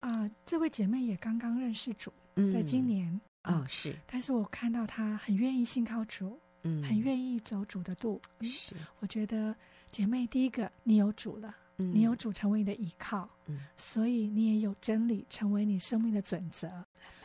[0.00, 2.12] 啊、呃，这位姐妹也刚刚认识主，
[2.52, 3.96] 在今年哦，是。
[4.06, 8.20] 但是我看到她很愿意信靠主，嗯，很愿意走主的路。
[8.42, 9.54] 是，我觉得
[9.90, 16.68] 姐妹第一个，你有主了，嗯、你有主成为你的依靠，嗯，所以你也有真理成为你生命的准则。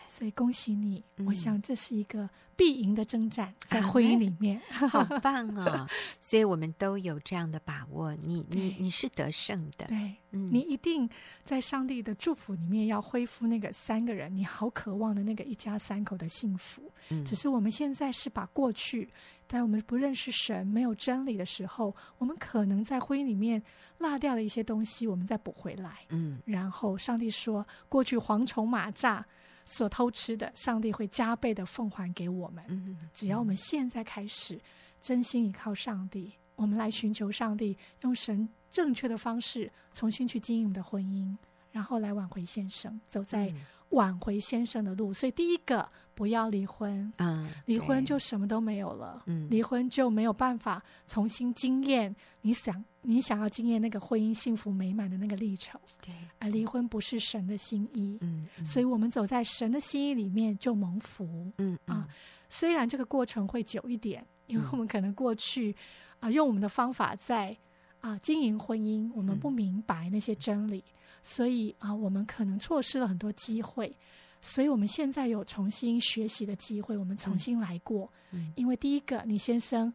[0.07, 5.87] 所以恭喜你，我想这是一个必赢的征战，在婚姻里面，啊、 好 棒哦！
[6.19, 11.07] 所以我们都有这样的把握，你你你是得胜的，对，嗯、你一定
[11.43, 16.91] 在上帝的祝福里面要恢复那个三个人，你好渴望的那个一家三口的幸福。
[17.09, 19.09] 嗯、只是我们现在是把过去，
[19.47, 23.61] 在我们不认识神、没有真理的时候，我们可能在婚姻里面
[23.97, 25.99] 落掉了一些东西，我们再补回来。
[26.09, 29.23] 嗯，然后上帝说，过去蝗虫蚂蚱。
[29.69, 32.97] 所偷吃的，上帝会加倍的奉还给我们。
[33.13, 34.57] 只要我们现在开始
[35.01, 41.35] 真心依靠上帝，我们来寻求上帝，用神正确的方式重新去经营我们的婚姻，
[41.71, 43.53] 然后来挽回先生，走在
[43.89, 45.13] 挽回先生的路。
[45.13, 52.83] 所以，第一个不要离婚，嗯，离婚就什么都没有了，嗯，离婚就没有办法重新经验你想。
[53.09, 61.23] 你想要经验那个婚姻幸福美满的那个历程，对，而离婚不是神的心意，嗯，嗯，所以我们走在神的心意里面就蒙福，
[61.57, 62.07] 嗯，嗯啊，
[62.49, 65.73] 虽然这个过程会久一点，因为我们可能过去
[66.19, 67.55] 啊用我们的方法在
[68.01, 70.93] 啊经营婚姻，我们不明白那些真理，嗯，
[71.23, 73.95] 所以啊我们可能错失了很多机会，
[74.41, 79.93] 所以我们现在有重新学习的机会，我们重新来过，嗯，因为第一个你先生。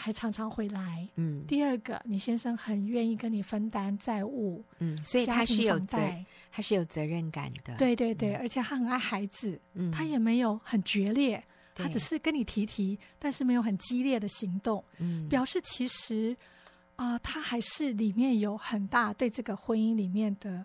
[0.00, 1.44] 还常常回来，嗯。
[1.48, 5.98] 第二个，你先生很愿意跟你分担债务，嗯，所以他是有责，
[6.52, 11.42] 他是有责任感的，对对对，嗯、而且他很爱孩子，嗯，他也没有很决裂，
[11.74, 16.36] 他只是跟你提提，但是没有很激烈的行动，嗯，表示其实
[16.94, 20.64] 啊、呃，他还是里面有很大对这个婚姻里面的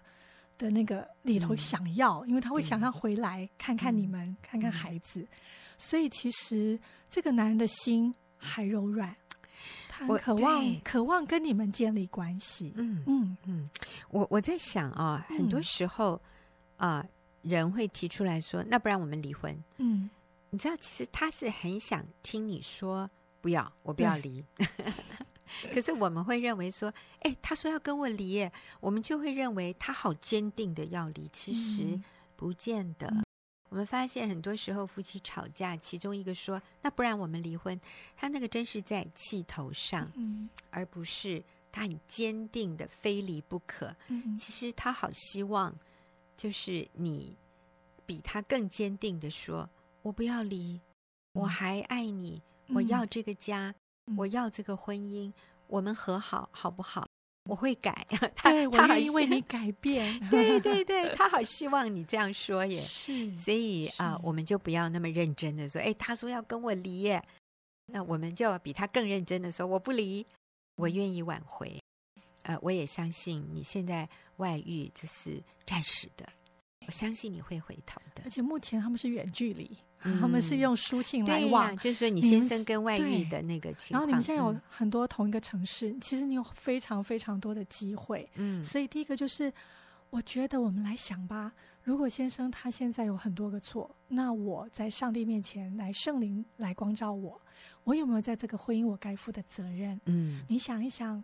[0.60, 5.28] 的那个里头想要，嗯、因为他会想要回来看看你们，嗯、看看孩子，嗯、
[5.80, 9.16] 所以其实这个男人的心还柔软。
[9.96, 12.74] 他很渴望，渴望跟你们建立关系。
[12.76, 13.70] 嗯嗯嗯，
[14.10, 16.20] 我我在想啊，很多时候
[16.78, 17.10] 啊、呃，
[17.44, 20.10] 人会提出来说：“那不然我们离婚。”嗯，
[20.50, 23.08] 你知道，其实他是很想听你说
[23.40, 24.44] “不要，我不要离。”
[25.72, 32.00] 可是我们会认为说：“哎，他说要跟我离耶，我们就会认为他好坚定的要离。”其实
[32.36, 33.06] 不见得。
[33.08, 33.24] 嗯
[33.74, 37.82] 我们发现很多时候夫妻吵架，其中一个说：“那不然我们离婚。”
[38.16, 43.96] 他那个真是在气头上，嗯，而不是他很坚定的非离不可。
[44.10, 45.76] 嗯，其实他好希望，
[46.38, 47.36] 就是你
[48.06, 49.68] 比他更坚定的说
[50.04, 50.80] ：“我不要离，
[51.32, 53.74] 我还爱你，我要这个家，
[54.16, 55.34] 我要这个婚姻，
[55.66, 57.10] 我们和好，好不好？”
[57.46, 67.22] 我会改， 他对他愿意为你 改变，对对 对，他好希望你这样说耶，是，所以啊、呃，我们就不要那么认真的说，哎，他说要跟我离耶，
[67.88, 70.26] 那我们就比他更认真的说，我不离，
[70.78, 71.78] 我愿意挽回，
[72.44, 76.26] 呃，我也相信你现在外遇就是暂时的，
[76.88, 79.78] 我相信你会回头的，而且目前他们是远距离。
[80.20, 84.00] 他们是用书信来往，就是说你先生跟外遇的那个情况。
[84.00, 88.30] 然后你们现在有很多同一个城市，嗯、其实你有非常非常多的机会。
[88.36, 89.52] 嗯，所以第一个就是，
[90.10, 97.40] 我觉得我们来想吧，如果先生他现在有很多个错，那我在上帝面前来圣灵来光照我，
[97.84, 100.00] 我有没有在这个婚姻我该负的责任？
[100.06, 101.18] 嗯，你想一想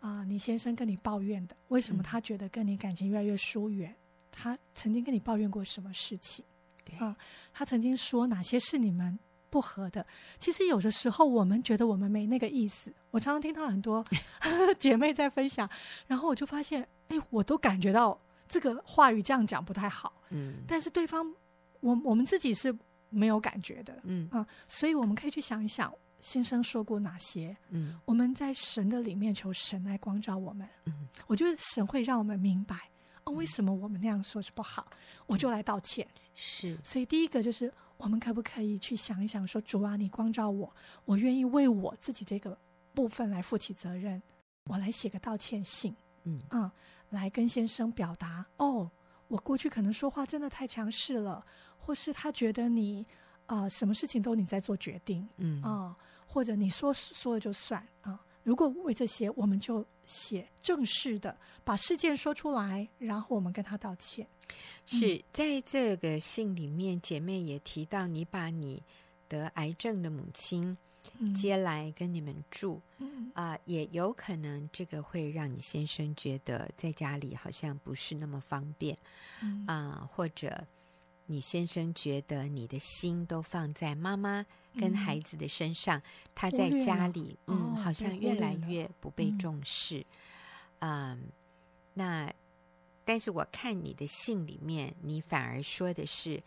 [0.00, 3.90] 啊、呃，你先生跟你抱怨的，为什么他觉得跟你感情越来越疏远？
[3.90, 3.96] 嗯、
[4.30, 6.44] 他曾经跟你抱怨过什么事情？
[6.96, 7.16] 啊，
[7.52, 9.18] 他曾经说哪些是你们
[9.50, 10.04] 不合的？
[10.38, 12.92] 其实有的时候我们觉得我们没那个意思。
[13.10, 14.04] 我常常听到很多
[14.78, 15.68] 姐妹在分享，
[16.06, 20.12] 然后我就发现，哎，我都感觉到这个话语这样讲不太好。
[20.30, 21.26] 嗯，但是对方，
[21.80, 22.76] 我我们自己是
[23.08, 23.98] 没有感觉的。
[24.02, 27.56] 嗯啊，所以我们可以去想一想，先生说过哪些？
[27.70, 30.68] 嗯，我们在神的里面求神来光照我们。
[30.84, 32.76] 嗯，我觉得神会让我们明白，
[33.28, 34.86] 哦，为什么我们那样说是不好，
[35.26, 36.06] 我就来道歉。
[36.34, 42.56] 是，所以第一个就是，我们可不可以去想一想，说主啊，你光照我，我愿意为我自己这个
[42.94, 44.22] 部分来负起责任，
[44.64, 45.94] 我来写个道歉信。
[46.24, 46.70] 嗯嗯，
[47.10, 48.90] 来跟先生表达，哦，
[49.28, 51.44] 我过去可能说话真的太强势了，
[51.76, 53.06] 或是他觉得你
[53.46, 58.20] 啊、呃，什么事情都你在做决定，嗯啊、呃，或者你说说了就算啊、呃。
[58.42, 64.26] 如果为这些，我们就写正式的把事件说出来，然后我们跟他道歉。
[64.86, 68.82] 是、嗯、在这个信里面，姐妹也提到，你把你
[69.28, 70.76] 得癌症的母亲。
[71.34, 80.62] 接来跟你们住，嗯啊、呃，也有可能这个会让你先生觉得在家里好像不是那么方便，啊、嗯呃，或者
[81.24, 84.44] 你先生觉得你的心都放在妈妈
[84.78, 86.02] 跟孩子的身上，嗯、
[86.34, 90.04] 他在家里，嗯，哦、好像越来越不被重视，
[90.78, 91.18] 嗯、呃，
[91.94, 92.32] 那
[93.04, 96.42] 但是我看你的信里面，你反而说的是。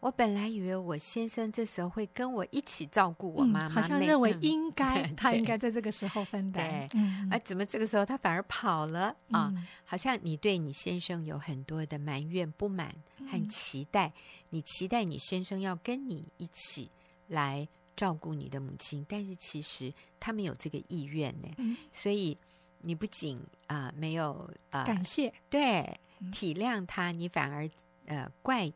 [0.00, 6.88] 我本来以为我先生这时候会跟我一起照顾我妈妈，嗯、好像认为应该、嗯、他应该在这个时候分担。
[6.88, 9.64] 对，嗯，啊，怎么这个时候他反而跑了啊、嗯？
[9.84, 12.92] 好像你对你先生有很多的埋怨、不满
[13.30, 14.12] 和期待，嗯、
[14.50, 16.90] 你期待你先生要跟你一起
[17.32, 17.66] 来
[17.96, 21.48] 照顾你的母亲，但是其实他没有这个意愿呢。
[21.58, 22.36] 嗯、所以
[22.82, 24.32] 你不仅啊、呃、没有
[24.70, 25.98] 啊、呃、感谢，对
[26.30, 27.68] 体谅他，你反而
[28.06, 28.72] 呃怪。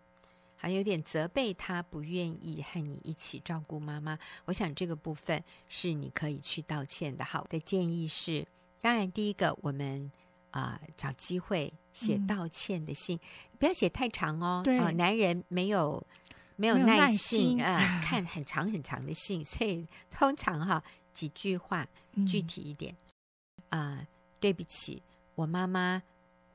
[0.58, 7.22] 还有点责备他不愿意和你一起照顾妈妈，我想这个部分是你可以去道歉的。
[7.22, 8.44] 好的建议是，
[8.80, 10.10] 当然第一个我们
[10.50, 14.62] 啊、呃、找机会写道歉的信，嗯、不要写太长哦。
[14.64, 16.02] 对、呃，男人没有
[16.56, 21.86] 没有耐心啊、呃， 看很长很长的信，所以 通常哈几句话
[22.26, 22.94] 具体一点
[23.68, 24.06] 啊、呃。
[24.38, 25.02] 对不起，
[25.34, 26.02] 我妈妈。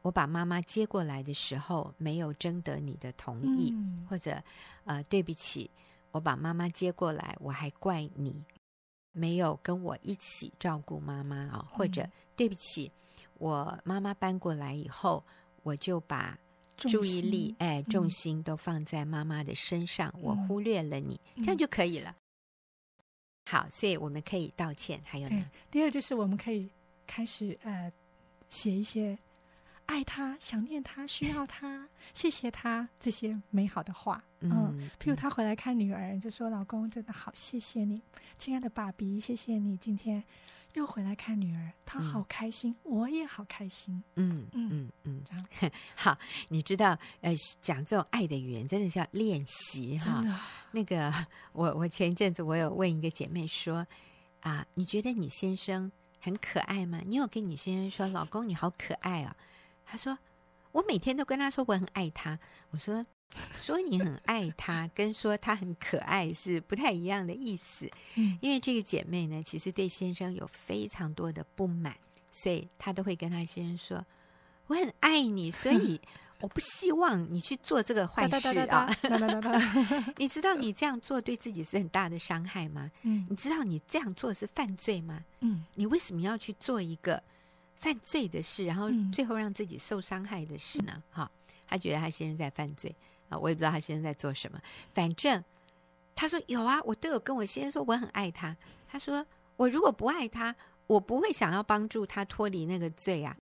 [0.04, 4.42] 我把妈妈接过来的时候，没有征得你的同意，嗯、或者，
[4.86, 5.70] 呃，对不起，
[6.10, 8.44] 我把妈妈接过来，我还怪你
[9.12, 12.92] 没有跟我一起照顾妈妈啊，或者、嗯、对不起，
[13.38, 15.24] 我妈妈搬过来以后，
[15.62, 16.36] 我就把
[16.89, 22.15] 注意力哎重心都放在妈妈的身上，嗯、我忽略了你，这样就可以了。
[23.46, 25.02] 好，所以我们可以道歉。
[25.04, 26.70] 还有呢，第二就是我们可以
[27.06, 27.91] 开始呃
[28.50, 29.17] 写一些。
[29.92, 34.24] 爱他，想念他，需要他， 谢谢他这些美好的话。
[34.40, 34.50] 嗯，
[34.80, 38.02] 嗯，譬如他回来看女儿，就说：“老公真的好，谢谢你，
[38.38, 40.24] 亲爱的爸比，谢谢你今天
[40.76, 46.18] 又回来看女儿，他好开心，嗯、我也好开心。”嗯嗯嗯嗯，这样 好。
[46.48, 50.24] 你知道，呃，讲这种爱的语言真的是要练习哈。
[50.72, 51.14] 那个，
[51.52, 53.86] 我我前一阵子我有问一个姐妹说
[54.40, 57.02] ：“啊，你觉得你先生很可爱吗？
[57.06, 59.44] 你有跟你先生说，老公你好可爱啊、哦？”
[59.86, 60.17] 他说
[60.72, 62.39] ：“我每天都跟他说我很爱他。”
[62.72, 63.06] 我说
[63.56, 67.89] ：“说你很爱他，跟说他很可爱是不太一样的意思。
[68.15, 71.96] 嗯，因为这个姐妹呢，其实对先生有非常多的不满，
[72.30, 74.06] 所以她都会跟她先生说
[74.67, 76.00] ：‘我很爱你，所以
[76.39, 78.89] 我不希望你去做这个坏事啊。’
[80.17, 82.89] 你知道你这样做对自己是很大的伤害吗？
[83.04, 85.24] 嗯，你知道你这样做是犯罪吗？
[85.41, 87.22] 嗯，你为什么要去做一个？”
[87.82, 91.02] 犯罪的事，然后最后让自己受伤害的事呢？
[91.10, 92.96] 哈、嗯，他觉得他先生在犯罪
[93.28, 94.62] 啊，我也不知道他先生在做什么。
[94.94, 95.44] 反正
[96.13, 98.56] 他说有啊，我都有跟我先生说我很爱他。
[98.88, 99.26] 他说
[99.58, 103.36] 我如果不爱他，我不会想要帮助他脱离那个罪啊。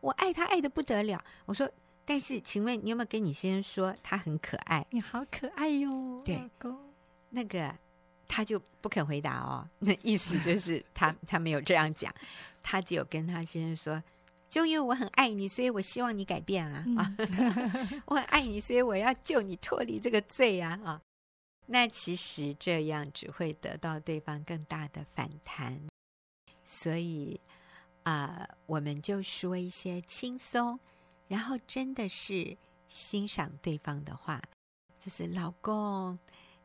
[0.00, 1.24] 我爱他爱得不得了。
[1.46, 1.70] 我说，
[2.04, 4.86] 但是请问你有没有跟你先生说他很可爱？
[4.90, 6.38] 你好可爱哟，对，
[7.30, 7.74] 那个
[8.28, 9.66] 他就不肯回答哦。
[9.80, 12.14] 那意思就是 他他没有这样讲。
[12.62, 14.02] 他只有跟他先生说，
[14.50, 17.16] 就因为我很爱你，所以我希望你改变啊！
[18.04, 20.78] 我很爱你，所以我要救你脱离这个罪啊！
[20.84, 21.00] 啊，
[21.66, 25.80] 那其实这样只会得到对方更大的反弹。
[26.62, 27.40] 所以
[28.02, 30.78] 啊、呃，我们就说一些轻松，
[31.26, 32.54] 然后真的是
[32.88, 34.42] 欣赏对方的话，
[34.98, 36.18] 就是老公。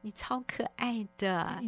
[0.05, 1.61] 你超可爱的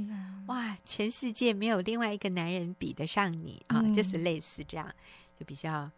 [0.47, 0.77] 哇！
[0.83, 3.93] 全世界没有另外一个男人比得上你啊、嗯！
[3.93, 4.93] 就是类似这样，
[5.39, 5.89] 就比较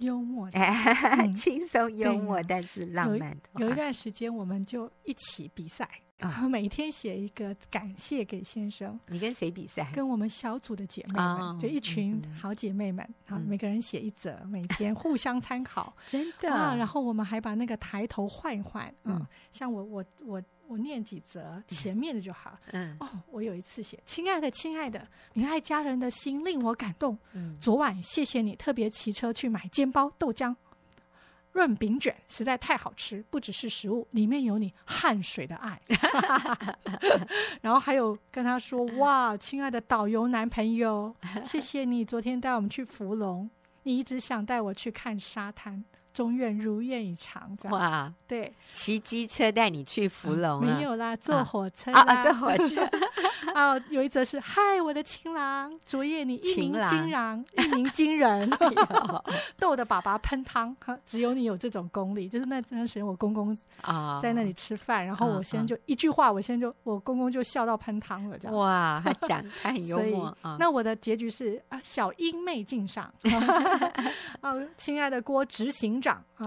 [0.00, 0.50] 幽默、
[1.34, 3.48] 轻松幽默，但是浪漫的。
[3.58, 8.98] 有，有一段时间，我们就一起比赛，啊，每天写一个感谢给先生。
[9.06, 9.88] 你跟谁比赛？
[9.94, 15.94] 跟我们小组的姐妹们，哦、就一群好姐妹们，啊、嗯，每个人写一则，每天互相参考。
[16.04, 22.58] 真的啊，然后我们还把那个抬头换一换，嗯，像我我我我念几则前面的就好。
[22.72, 27.16] 嗯，哦，我有一次写，亲爱的亲爱的，你爱家人的心令我感动。
[27.32, 30.54] 嗯，昨晚谢谢你特别骑车去买煎包豆浆。
[31.52, 35.80] 润饼卷实在太好吃，不只是食物，里面有你汗水的爱。
[37.62, 43.48] 然后还有跟他说：“哇，亲爱的导游男朋友，谢谢你昨天带我们去福隆，
[43.84, 45.82] 你一直想带我去看沙滩。”
[46.16, 47.78] 终愿如愿以偿，这样。
[47.78, 48.10] 哇！
[48.26, 52.88] 对，骑机车带你去福隆，没有啦，坐火车啊啊，坐火车。
[53.54, 58.50] 哦，有一则是：嗨，我的情郎，昨夜你一鸣惊人，一鸣惊人，
[59.60, 60.74] 逗得爸爸喷汤。
[61.04, 64.18] 只有你有这种功力，就是那段时间我公公啊。
[64.22, 68.56] 在那里吃饭，然后我现在就一句话，我先就我公公就笑到喷汤了，这样。
[68.56, 70.56] 哇，他讲他很幽默啊。
[70.58, 73.12] 那我的结局是啊，小英妹敬上，
[74.40, 76.24] 哦，亲爱的郭执行长。
[76.36, 76.46] 啊，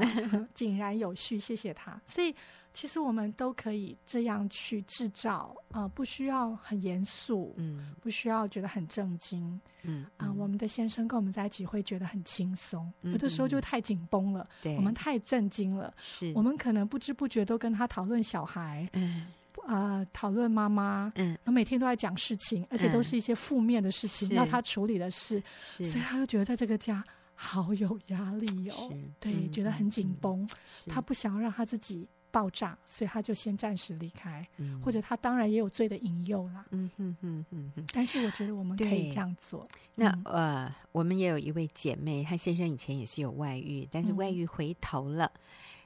[0.53, 1.99] 井然有序，谢谢他。
[2.05, 2.33] 所以，
[2.73, 12.91] 其实我们都可以这样去制造啊、呃，不需要很严肃，嗯，不需要觉得很震惊，嗯啊、呃，我们的先生跟我们在一起会觉得很轻松。
[13.01, 19.25] 嗯、有的时候就太紧绷了，对，我们太震惊了，是我们可能不知不觉都跟他讨论小孩，嗯
[19.65, 27.03] 啊，讨论妈妈，嗯，每天都在讲事情，而且都是一些负面的事情，要他处理的事，所以他就觉得在这个家。
[27.41, 30.45] 好有压力哦，对，嗯、觉得很紧绷。
[30.87, 34.45] 他不想要让他自己爆炸，所以他就先暂时离开。
[34.57, 36.65] 嗯、或者他当然也有罪的引诱啦。
[36.71, 37.85] 嗯哼哼哼哼。
[37.93, 39.65] 但是我觉得我们可以这样做。
[39.95, 45.31] 那呃，我们也有一位姐妹，她先生以前也是有外遇，但是外遇回头了。
[45.33, 45.41] 嗯、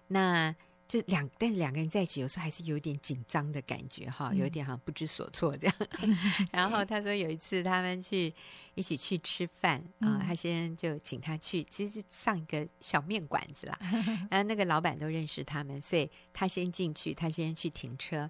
[0.07, 0.55] 那。
[0.93, 5.75] 就两，但是两个人在一起，有时候还是有点紧张的感觉哈，有点好像不知所措这样。
[6.03, 6.17] 嗯、
[6.53, 8.31] 然后他说有一次他们去
[8.75, 13.79] 一起去吃饭啊、他先就请他去，其实是上一个小面馆子啦。
[14.29, 18.29] 然后那个老板都认识他们，所以他先进去，他先去停车。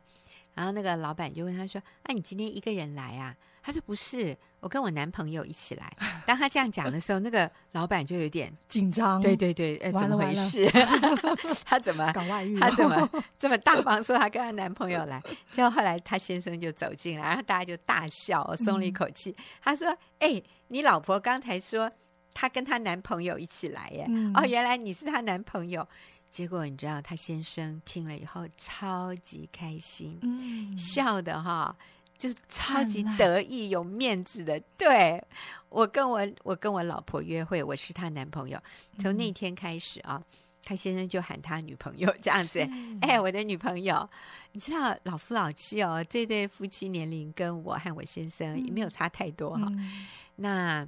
[0.54, 5.92] 然后那个老板就问他说：“啊，你今天一个人来啊？”他说：“不是，我跟我男朋友一起来。”
[6.28, 9.22] 当他这样讲的时候，那个老板就有点 紧张。
[9.22, 10.70] 对对对，哎，怎么回事？
[11.66, 12.60] 他怎么搞外遇？
[12.60, 13.10] 他怎么
[13.40, 15.22] 这么大方说他跟他男朋友来？
[15.50, 19.32] 结果后来他先生就走进来，然后大家就大笑，松了一口气。
[19.32, 21.90] 嗯、他说：“哎，你老婆刚才说
[22.34, 24.06] 她跟她男朋友一起来耶？
[24.10, 25.88] 嗯、哦，原来你是她男朋友。”
[26.34, 31.76] 结果你知道，他先生听了以后超级开心，嗯、笑的哈，
[32.24, 34.58] 就是超级得意、有面子的。
[34.78, 35.22] 对，
[35.68, 38.58] 我跟我我跟我老婆约会，我是她男朋友。
[38.98, 42.62] 从那天开始啊，嗯、他先生就喊他女朋友这样子。
[42.62, 42.70] 是
[43.02, 44.10] 哎，我的女朋友，
[44.54, 49.68] 你知道老夫老妻哦，这对夫妻年龄跟我和我先生也没有差太多哈。
[49.72, 50.08] 嗯、
[50.38, 50.88] 那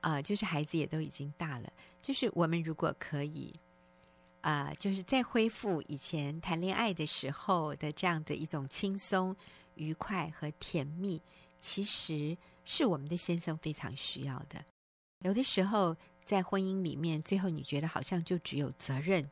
[0.00, 1.70] 啊、呃，就是孩子也都已经大了，
[2.00, 3.54] 就是我们如果可以。
[4.40, 9.36] 啊、呃，就是在恢复以前谈恋爱的时候的这样的一种轻松、
[9.74, 11.20] 愉快和甜蜜，
[11.60, 14.64] 其实是我们的先生非常需要的。
[15.20, 19.28] 有的时候在婚姻里面，最后你觉得好像就只有责任，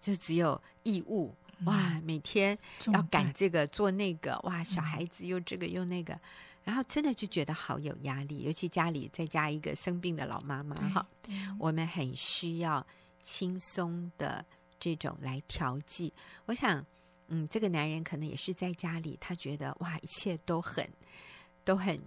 [0.00, 1.34] 就只有义务，
[1.64, 2.58] 哇，每天
[2.92, 6.18] 要赶这个做那个，哇，小孩子又这个又那个，
[6.64, 8.42] 然后真的就觉得好有压力。
[8.42, 11.06] 尤其家里再加一个生病的老妈妈，哈，
[11.58, 12.86] 我们很需要。
[13.24, 14.44] 轻松的
[14.80, 16.12] 这种来调剂，
[16.44, 16.84] 我想，
[17.34, 20.86] 嗯，这个男人可能也是在家里，他觉得哇，一切都很
[21.64, 21.98] 都很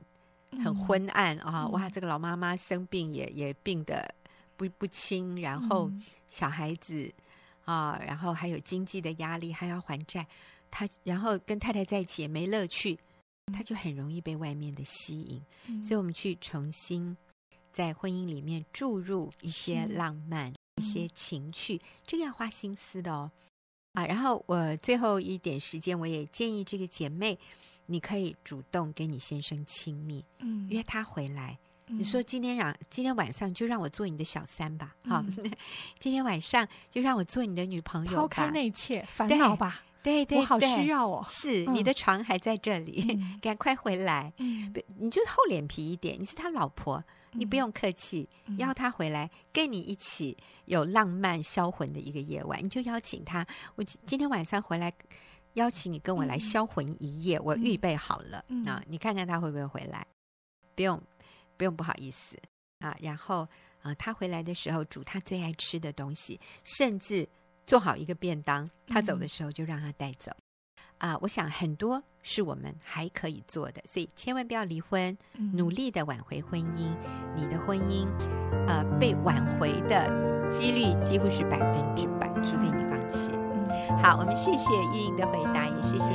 [0.63, 4.13] 很昏暗、嗯、啊，哇，这个老妈妈生病也也病得
[4.55, 5.91] 不不轻，然后
[6.30, 7.11] 小孩子
[7.65, 10.26] 啊，然后还有经济的压力，还要还债，
[10.69, 12.97] 他然后跟太太在一起也没乐趣，
[13.51, 17.17] 他就很容易被外面的吸引，嗯、所以我们去重新
[17.73, 20.53] 在婚姻里面注入一些浪漫。
[20.78, 23.32] 一些情趣，这个要花心思的哦，
[23.95, 27.37] 啊，然后我最后一点时间，我也建议这个姐妹，
[27.87, 35.51] 你可以主动跟你先生亲密，嗯，约他回来，嗯、你说今天让今天晚上就让我做你的小三吧，好、嗯，
[35.97, 47.03] 今天晚上就让我做你的女朋友，抛开那一切烦恼吧，对对，我好需要哦，是、嗯、你的床还在这里，嗯、赶快回来，嗯，你就厚脸皮一点，你是他老婆。
[47.36, 48.27] 你不用客气，
[48.57, 53.45] 邀他回来跟你一起有浪漫销魂的一个夜晚，你就邀请他。
[53.75, 54.91] 我今天晚上回来，
[55.53, 58.81] 邀请你跟我来销魂一夜，我预备好了啊！
[58.88, 60.05] 你看看他会不会回来？
[60.75, 61.01] 不用，
[61.57, 62.38] 不用不好意思
[62.79, 62.95] 啊。
[62.99, 63.47] 然后
[63.81, 67.27] 啊，他回来的时候煮他最爱吃的东西，甚至
[67.65, 70.31] 做好一个便当，他走的时候就让他带走。
[70.97, 75.17] 啊、呃，我想很多是我们还可以做的，所以千万不要离婚，
[75.53, 76.89] 努力的挽回婚姻。
[77.35, 78.07] 你的婚姻，
[78.67, 83.31] 呃，被挽回的几率几乎是百分之百，除非你放弃。
[84.01, 86.13] 好，我们谢谢玉莹的回答，也谢谢